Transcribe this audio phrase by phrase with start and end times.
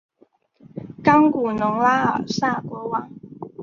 [1.03, 3.07] 冈古农拉尔萨国王。